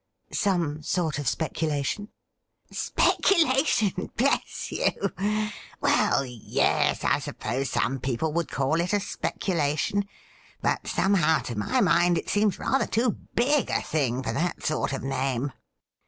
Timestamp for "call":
8.49-8.81